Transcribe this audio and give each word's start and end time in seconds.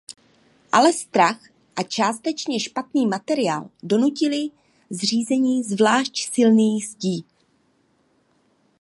Ale 0.71 0.93
strach 0.93 1.49
a 1.75 1.83
částečně 1.83 2.59
špatný 2.59 3.07
materiál 3.07 3.69
donutily 3.83 4.49
zřízení 4.89 5.63
zvlášť 5.63 6.29
silných 6.33 6.87
zdi. 6.87 7.23